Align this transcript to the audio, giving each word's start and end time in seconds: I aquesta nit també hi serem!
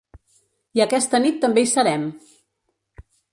I 0.79 0.81
aquesta 0.85 1.19
nit 1.25 1.37
també 1.43 1.65
hi 1.65 1.69
serem! 1.73 2.09